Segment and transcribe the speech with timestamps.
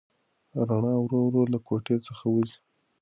[0.67, 2.57] رڼا ورو ورو له کوټې څخه وځي.